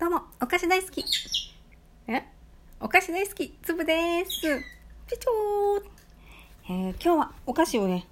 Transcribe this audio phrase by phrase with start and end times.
[0.00, 1.04] どうも、お菓子大好き。
[2.08, 2.22] え？
[2.80, 4.40] お菓子大好き、つぶです。
[4.40, 8.06] ピチョー、えー、今日はお菓子をね、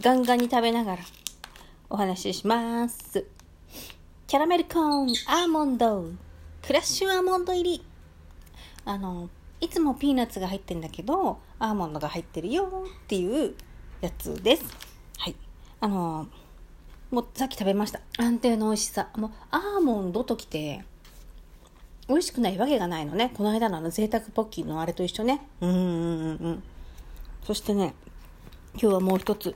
[0.00, 1.02] ガンガンに食べながら
[1.88, 3.24] お話しします。
[4.26, 6.10] キャラメルコーン、アーモンド、
[6.60, 7.82] クラッシュアーモンド入り。
[8.84, 9.30] あの、
[9.62, 13.54] いつもピーナッツが入ってんだけど、アーモンドが入ってるよっていう
[14.02, 14.64] やつです。
[15.16, 15.36] はい。
[15.80, 16.28] あの
[17.10, 18.02] もうさっき食べました。
[18.18, 19.08] 安定の美味しさ。
[19.16, 20.84] もうアーモンドときて、
[22.08, 23.32] 美味しくないわけがないのね。
[23.34, 25.40] この間のあの贅沢ポッキーのあれと一緒ね。
[25.60, 26.62] うんうんうんうん。
[27.44, 27.94] そしてね、
[28.74, 29.54] 今日はもう一つ。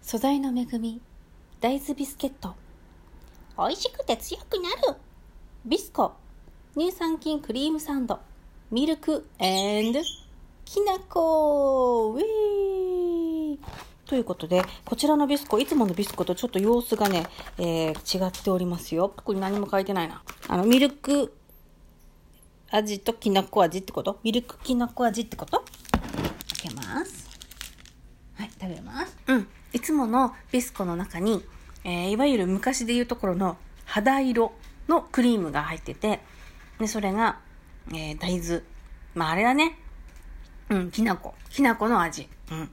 [0.00, 1.00] 素材の恵み、
[1.60, 2.54] 大豆ビスケット。
[3.58, 4.96] 美味しくて強くなる。
[5.66, 6.12] ビスコ、
[6.74, 8.20] 乳酸菌クリームサンド、
[8.70, 9.26] ミルク
[10.64, 12.85] きなこウェー
[14.06, 17.26] ということで、こちらのビスコ、いつものビスコとちょっと様子がね、
[17.58, 19.08] えー、違っておりますよ。
[19.08, 20.22] ここに何も書いてないな。
[20.48, 21.34] あの、ミルク
[22.70, 24.20] 味ときなこ味ってこと？
[24.22, 25.64] ミルクきなこ味ってこと？
[26.62, 27.28] 開けます。
[28.34, 29.16] はい、食べます。
[29.26, 29.48] うん。
[29.72, 31.44] いつものビスコの中に、
[31.84, 34.52] えー、いわゆる昔で言うところの肌色
[34.88, 36.20] のクリームが入ってて、
[36.78, 37.40] で、それが、
[37.90, 38.62] えー、大豆。
[39.14, 39.78] まあ、あれだね。
[40.68, 41.34] うん、きなこ。
[41.50, 42.28] きなこの味。
[42.50, 42.70] うん。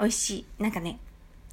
[0.00, 0.46] 美味しい。
[0.62, 0.98] なんかね、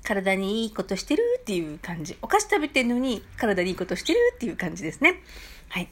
[0.03, 2.17] 体にいいことしてるっていう感じ。
[2.21, 5.21] お菓子食べてんのに体にいいことしてるっていう感じですね。
[5.67, 5.89] はい。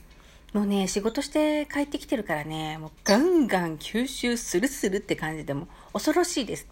[0.54, 6.68] もうね、仕事して帰ってきてるからね、もうガンガン吸収するするって感じでも恐ろしいです。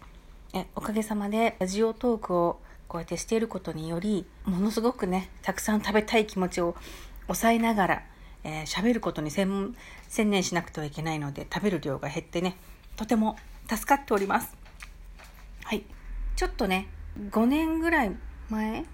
[0.54, 6.74] え、おかげさまでラジオトークをこうやってしていることにより、ものすごくね、たくさん食べたい気持ちを
[7.26, 8.02] 抑えながら、
[8.42, 9.76] えー、喋ることに専
[10.08, 12.56] 専念しなくてはいけないので、食べる量が減ってね、
[12.96, 13.36] とても
[13.68, 14.63] 助かっております。
[15.64, 15.84] はい。
[16.36, 16.88] ちょっとね、
[17.30, 18.12] 5年ぐらい
[18.50, 18.84] 前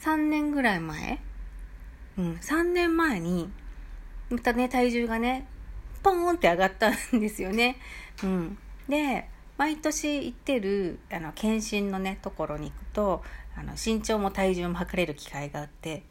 [0.00, 1.18] ?3 年ぐらい前？
[2.18, 3.50] うん、3年前に、
[4.28, 5.46] またね、体重がね、
[6.02, 7.76] ポーンって上がったんですよね。
[8.22, 8.58] うん。
[8.88, 13.24] で、毎年行ってる、あの、検診のね、ところに行くと、
[13.56, 16.02] あの、身長も体重も測れる機会があって、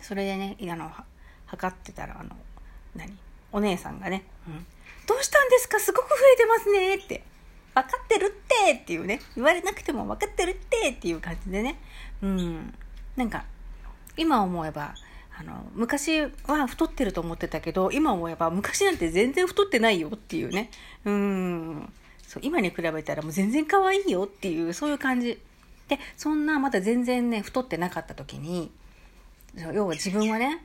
[0.00, 0.92] それでね、あの、
[1.46, 2.36] 測ってたら、あの、
[2.94, 3.16] 何？
[3.50, 4.66] お姉さんがね、うん。
[5.06, 5.80] どうしたんですか？
[5.80, 7.22] すごく増えてますねって。
[7.82, 9.20] 分かってるってっていうね。
[9.34, 11.78] 言われなくても分かってるってっていう感じでね。
[12.22, 12.74] うん。
[13.16, 13.44] なんか、
[14.16, 14.94] 今思えば、
[15.38, 20.70] あの、昔は太ってると思ってたけど、今思えば昔なんて全然太ってないよっていうね。
[21.04, 21.92] うん。
[22.26, 25.40] そう、今に比べたらもう全然可愛いよっていう、そういう感じ。
[25.88, 28.70] で、そんなまだ全然ね、太ってなかった時に、
[29.72, 30.64] 要は自分はね、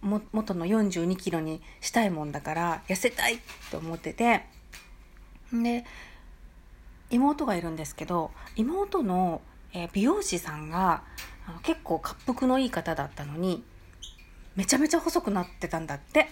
[0.00, 3.38] も元の42キロにしたいもんだから痩せたいっ
[3.70, 4.44] て思ってて
[5.52, 5.84] で
[7.10, 9.40] 妹がいるんですけど妹の、
[9.92, 11.02] 美容師さんが
[11.62, 13.62] 結構滑腹のいい方だったのに
[14.54, 16.28] めちゃめちゃ細くなってたんだって。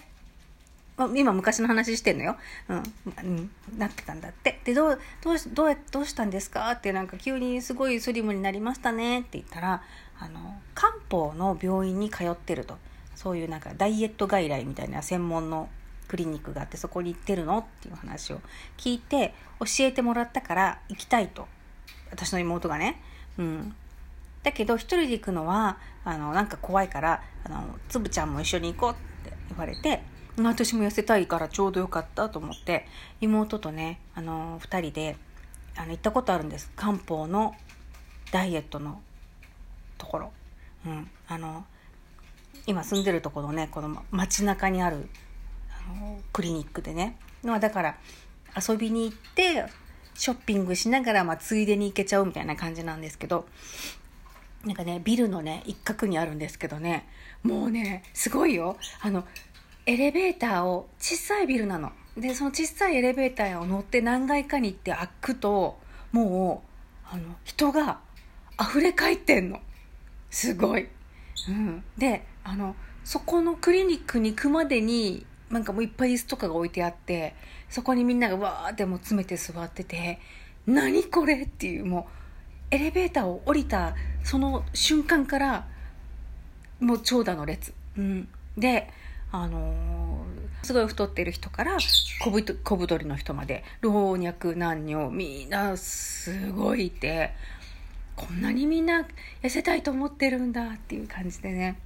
[1.13, 2.37] 今昔の話してんのよ。
[2.69, 3.51] うん。
[3.77, 4.61] なってたんだって。
[4.63, 6.71] で、どう、どうし、どう、どうしたんですか？
[6.71, 9.83] ってなんか急にすごいスリムになりましたねって言ったら、
[10.17, 12.77] あの、漢方の病院に通ってると。
[13.13, 15.67] そういうなんかダイエット外来みたいな専門の
[16.07, 17.59] クリニックがあってそこに行ってるの？
[17.59, 18.41] っていう話を
[18.77, 21.47] 聞いて教えてもらったから行きたいと。
[22.11, 23.01] 私の妹がね。
[23.37, 23.75] うん。
[24.43, 28.95] だけど一人で行くのはあのなんか怖いからあのつぶちゃんも一緒に行こうっ
[29.29, 30.03] て言われて
[30.37, 32.85] 私も痩せたいからちょうどよかったと思って
[33.21, 35.15] 妹とねあの2人で
[35.75, 36.71] あの行ったことあるんです。
[36.75, 37.55] 漢方の
[38.31, 39.01] ダイエットの
[39.97, 40.31] ところ。
[40.85, 41.09] うん。
[41.27, 41.65] あの
[42.67, 45.09] 今住んでるところねこの街中にある
[46.31, 47.17] クリニックでね。
[47.43, 47.97] まあだから
[48.55, 49.65] 遊びに行って
[50.13, 53.47] ショッピングしながら、まあ、ついでに行けちゃうみたいな感じなんですけど。
[54.65, 57.07] なんかねビルのね一角にあるんですけどね。
[57.43, 58.77] もうねすごいよ。
[59.01, 59.23] あの
[59.85, 61.91] エレベーターを小さいビルなの。
[62.17, 65.77] でその小さいエレベーターを乗って何階かに行って開くと
[66.11, 66.63] も
[67.11, 67.99] うあの人が
[68.59, 69.59] 溢れ返ってんの。
[70.31, 70.87] すごい、
[71.47, 77.35] うん、であのそこのクリニックに行くまでになんかもういっぱい椅子とかが置いてあって
[77.69, 80.19] そこにみんながわーってもう詰めて座ってて
[80.65, 82.07] 何これっていうも
[82.71, 85.67] うエレベーターを降りたその瞬間から
[86.79, 88.27] もう長蛇の列、うん、
[88.57, 88.89] で
[89.31, 91.77] あのー、すごい太ってる人から
[92.21, 97.31] 小ぶ小太りの人まで老若男女みんなすごいいて
[98.15, 99.05] こんなにみんな
[99.43, 101.77] 痩せたいと思ってるんだっていう感じでね。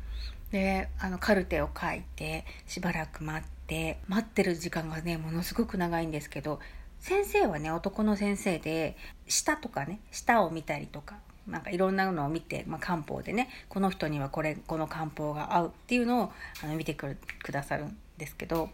[0.51, 6.59] であのカルテを書いてしばらく待って待ってる時間がねものすごく長いんですけど
[6.99, 8.97] 先生はね男の先生で
[9.27, 11.17] 舌とかね舌を見たりとか
[11.47, 16.31] なんかいろんなのを見て、まあ、漢方でねこの人にはこれこの漢方が合うっていうのを
[16.63, 18.69] あの見てくくださるんですけど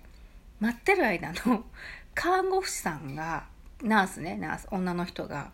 [0.59, 1.63] 待ってる間の
[2.13, 3.45] 看護婦さんが
[3.81, 5.51] ナースねナース女の人が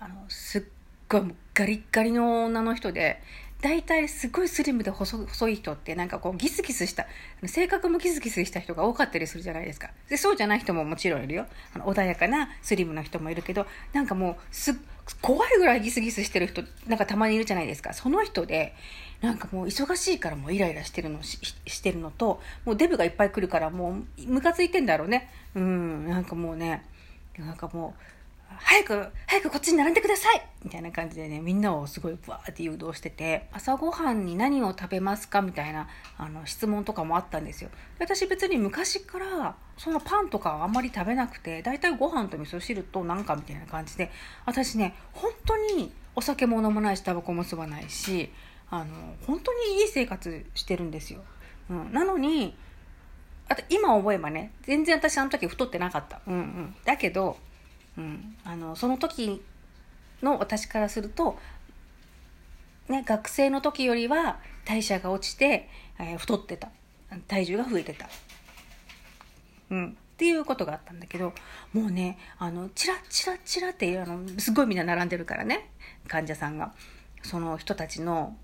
[0.00, 0.62] あのすっ
[1.08, 1.22] ごい
[1.54, 3.22] ガリッガリの女の人で
[3.60, 7.06] 大体すごいスリムで細細い人ってなんかこうギスギスした
[7.44, 9.90] 性格もギスギスした人が多かったりするじゃないですか。
[10.08, 11.46] でそうじゃない人ももちろんいるよ。
[11.74, 14.78] あの穏やかなスリムな人もいるけどなんかもうす
[15.22, 17.94] 怖いぐらいギスギスしてる人なんかたまにいるじゃないですか。
[17.94, 18.74] その人で
[19.20, 25.30] なんかもう忙しいからもうイライラしてるのししてるのともうデブがいっぱい来るからもうムカついてんだろうね。
[25.56, 26.84] うんなんかもうね
[27.36, 28.02] なんかもう
[28.56, 37.70] 早く、早くこっちに並んでくださいみたいな感じでね、みんなをすごいブワーって誘導してて、朝ごはんに何を食べますかみたいなあの質問とかもあったんですよ。
[37.98, 44.10] 私別に昔からそのパンとかはあんまり食べなくて、だいたいご飯と味噌汁となんかみたいな感じで、
[44.46, 48.30] 私ね、本当にお酒も飲まないし、タバコも吸わないし、
[48.70, 51.20] あの、本当にいい生活してるんですよ。
[51.70, 52.56] うん、なのに、
[53.48, 56.20] あと今思えばね、全然私あの時太ってなかった。
[56.26, 56.76] うんうん。
[56.84, 57.38] だけど、
[57.98, 59.42] うん、あのその時
[60.22, 61.38] の私からすると、
[62.88, 65.68] ね、学生の時よりは代謝が落ちて、
[65.98, 66.70] えー、太ってた。
[67.26, 68.06] 体重が増えてた、
[69.70, 71.32] うん、っていうことがあったんだけど
[71.72, 75.70] もうねあのチラッチラッチラってあのすごいみんな並んでるからね
[76.06, 76.74] 患者さんが。
[77.22, 78.36] その人たちの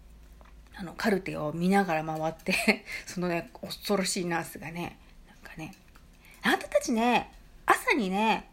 [0.76, 4.98] あのカルテを見ながら回って そのね恐ろしいナースがね
[5.28, 5.72] なんかね
[6.42, 7.30] あんたたちね
[7.64, 8.50] 朝にね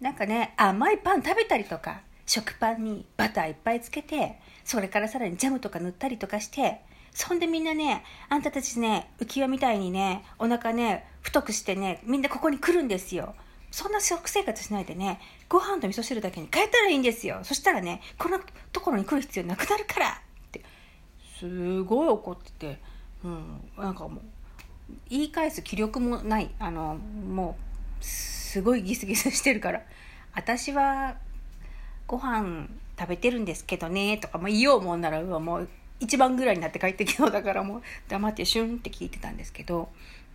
[0.00, 6.80] なんかね、甘いパン食べたりとか、食パンにバターいっぱいつけて、それからさらにジャムとか塗ったりとかして、
[7.12, 13.34] そんでみんなね、あんたたちね、浮輪みたいにね、お腹ね、太くしてね、みんなここに来るんですよ。
[13.70, 17.40] そんな食生活しないでね、ご飯と味噌汁だけに変えたらいいんですよ。
[17.42, 18.40] そしたらね、こんな
[18.72, 20.64] ところに来る必要なくなるからって、
[21.38, 22.78] すごい怒ってて、
[23.24, 24.22] うん、なんかもう、
[25.08, 26.50] 言い返す気力もない。
[26.58, 27.56] あの、も
[28.00, 28.04] う、
[28.50, 29.82] すごいギスギスしてるから。
[30.34, 31.14] 私は
[32.08, 32.66] ご飯
[32.98, 35.68] 食べてるんですけどねとか、まあ、言おうもんならもう
[36.00, 39.88] 一番ぐらいになって帰ってきそうだからもう黙ってシュンって聞いてたんですけど。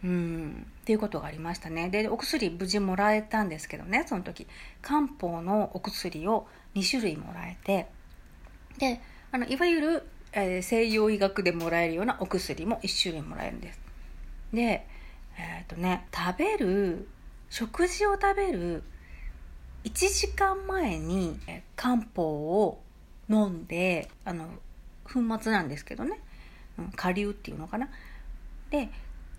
[0.03, 0.65] うん。
[0.81, 1.89] っていうことがありましたね。
[1.89, 4.47] でお薬無事もらえたんですけどねその時。
[4.81, 7.87] 漢方のお薬を2種類もらえて。
[8.77, 9.01] で
[9.33, 13.79] あのいわゆる、えー、西洋医学でもらえるようなお薬も1種類もらえるんです。
[14.53, 14.87] で
[15.37, 17.09] えっ、ー、とね食べる
[17.49, 18.83] 食事を食べる
[19.83, 21.39] 1時間前に
[21.75, 22.81] 漢方を
[23.29, 24.47] 飲んであの
[25.03, 26.19] 粉末なんですけどね、
[26.77, 27.89] うん、下流っていうのかな。
[28.69, 28.89] で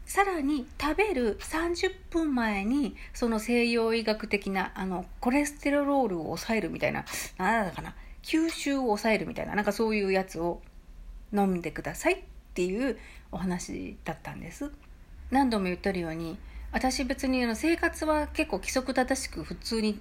[0.06, 7.04] さらに食べる30分前にその西洋医学的なあのコレステロールを抑えるみたいな
[7.38, 10.62] 何だかな吸収を抑えるみたいななんかそういうやつを
[11.32, 12.18] 飲んでくださいっ
[12.54, 12.98] ていう
[13.32, 14.70] お話だったんです。
[15.30, 16.38] 何度も言ってるように
[16.72, 20.00] 私別にあの生活は結構規則正しく普通に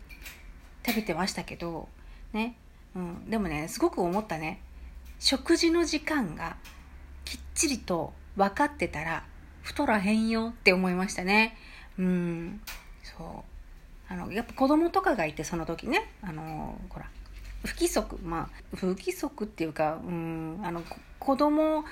[0.86, 1.88] 食べてましたけど
[2.34, 2.56] ね、
[2.96, 4.60] うん、でもねすごく思ったね。
[5.20, 6.58] 食事の時間が
[7.24, 9.24] きっちりと分かってたら
[9.62, 11.58] 太らへんよって思いましたね。
[11.98, 12.62] うん。
[13.04, 14.14] そう。
[14.14, 16.12] あのやっぱ子供とかがいてその時ね。
[16.22, 17.10] あのほら
[17.64, 18.20] 不規則。
[18.24, 20.60] まあ不規則っていうかうん。
[20.64, 20.84] あの
[21.20, 21.86] 子供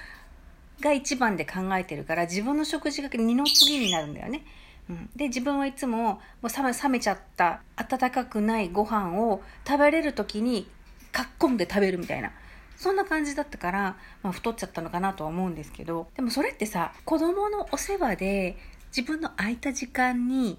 [0.82, 4.44] が一番で考えてるから自分の食事が二の次になるんだよね。
[4.90, 10.68] うん、で自分はいつももう冷めちゃった温かくないご飯を食べれる時に
[11.12, 12.32] かっこんで食べるみたいな。
[12.76, 16.08] そんな感じだったから、まあ、太っちゃったのかなとは思うんですけど。
[16.16, 18.58] でもそれってさ子供のお世話で
[18.96, 20.58] 自分の空いた時間に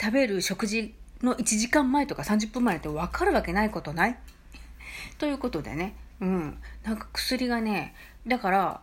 [0.00, 4.18] 食べる食事の1時間前とか30分前って分かるわけないことない？
[5.18, 5.94] ということでね。
[6.20, 6.58] うん。
[6.84, 7.94] なんか薬がね
[8.26, 8.80] だから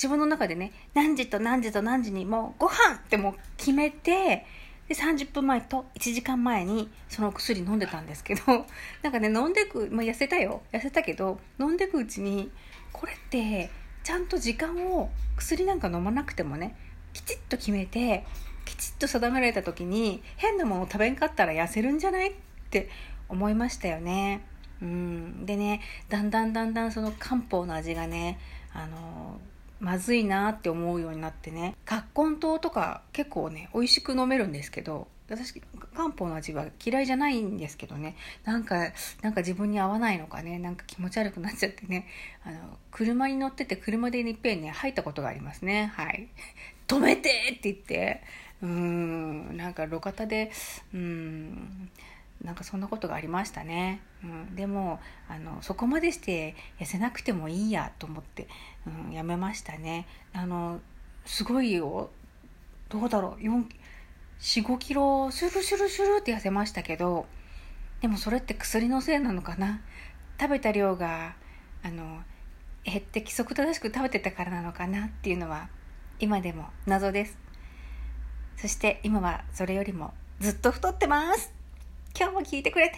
[0.00, 4.46] 自分の中でね、何時と何時と何時にもうご飯ってもう決めて、
[4.88, 8.42] で、30分前と1時間前にその薬飲んでたんですけど、
[9.02, 10.62] なんかね、飲んでく、まあ、痩せたよ。
[10.72, 12.50] 痩せたけど、飲んでくうちに、
[12.92, 13.68] これって、
[14.02, 16.74] ちゃんと時間を薬なんか飲まなくてもね、
[17.12, 18.24] きちっと決めて、
[18.64, 22.34] きちっと定められた時に、変なものを食べんかったら痩せるんじゃないっ
[22.70, 22.88] て
[23.28, 24.40] 思いましたよね。
[24.80, 25.44] うん。
[25.44, 28.38] でね、だんだんだんだんその漢方の味がね、
[28.72, 29.38] あの
[29.80, 31.74] まずいなって思うようになってね。
[31.84, 35.60] 葛根湯とか結構ね美味しく飲めるんですけど私
[35.94, 38.16] 漢方の味は嫌いじゃないんですけどね。
[38.44, 40.58] なんかなんか自分に合わないのかね。
[40.58, 42.06] なんか気持ち悪くなっちゃってね。
[42.44, 42.58] あの
[42.90, 45.92] 車に乗ってて車でいっぺんね入ったことがありますね。
[45.94, 46.28] はい。
[46.86, 48.22] 止めてって言って。
[48.62, 49.56] うーん。
[49.56, 50.50] なんか路肩で
[50.92, 51.90] うん。
[52.42, 58.48] なんかそんなことがありましたね、うん、でもあのそこまでして痩せなくてもいいやと思って、
[58.86, 60.06] うん、やめましたね。
[60.32, 60.80] あの
[61.26, 62.10] すごいよ。
[62.88, 63.42] どうだろう。
[63.42, 67.26] 45キロシュルシュルシュルって痩せましたけど
[68.00, 69.80] でもそれって薬のせいなのかな。
[70.40, 71.34] 食べた量が
[71.82, 72.20] あの
[72.84, 75.06] 減って規則正しく食べてたからなのかな。
[75.06, 75.68] っていうのは
[76.18, 77.38] 今でも謎です。
[78.56, 81.59] そして今はそれよりもずっと太ってます。
[82.18, 82.96] 今日も聞いてくれて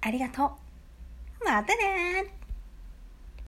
[0.00, 1.44] ありがとう。
[1.44, 2.37] またね